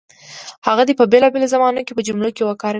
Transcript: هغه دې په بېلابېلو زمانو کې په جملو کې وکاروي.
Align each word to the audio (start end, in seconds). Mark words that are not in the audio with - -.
هغه 0.67 0.83
دې 0.87 0.93
په 0.99 1.05
بېلابېلو 1.11 1.51
زمانو 1.55 1.85
کې 1.85 1.93
په 1.97 2.01
جملو 2.07 2.29
کې 2.35 2.43
وکاروي. 2.45 2.69